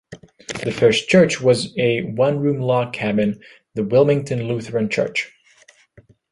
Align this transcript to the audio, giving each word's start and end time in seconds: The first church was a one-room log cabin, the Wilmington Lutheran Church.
The 0.63 0.71
first 0.71 1.09
church 1.09 1.39
was 1.39 1.77
a 1.77 2.01
one-room 2.01 2.59
log 2.59 2.91
cabin, 2.91 3.41
the 3.75 3.83
Wilmington 3.83 4.47
Lutheran 4.47 4.89
Church. 4.89 5.31